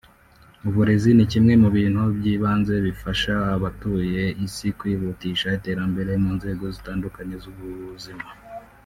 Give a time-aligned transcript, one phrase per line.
[0.67, 8.27] uburezi ni kimwe mu bintu by’ibanze bifasha abatuye isi kwihutisha iterambere mu nzego zitandukanye z’ubuzima